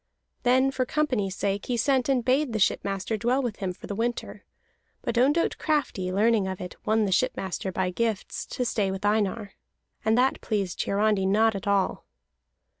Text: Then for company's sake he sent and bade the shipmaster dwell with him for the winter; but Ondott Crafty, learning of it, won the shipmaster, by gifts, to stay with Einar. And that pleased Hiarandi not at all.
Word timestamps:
Then 0.41 0.71
for 0.71 0.83
company's 0.83 1.35
sake 1.35 1.67
he 1.67 1.77
sent 1.77 2.09
and 2.09 2.25
bade 2.25 2.53
the 2.53 2.57
shipmaster 2.57 3.17
dwell 3.17 3.43
with 3.43 3.57
him 3.57 3.71
for 3.71 3.85
the 3.85 3.93
winter; 3.93 4.43
but 5.03 5.15
Ondott 5.15 5.59
Crafty, 5.59 6.11
learning 6.11 6.47
of 6.47 6.59
it, 6.59 6.75
won 6.87 7.05
the 7.05 7.11
shipmaster, 7.11 7.71
by 7.71 7.91
gifts, 7.91 8.47
to 8.47 8.65
stay 8.65 8.89
with 8.89 9.05
Einar. 9.05 9.51
And 10.03 10.17
that 10.17 10.41
pleased 10.41 10.83
Hiarandi 10.83 11.27
not 11.27 11.53
at 11.53 11.67
all. 11.67 12.07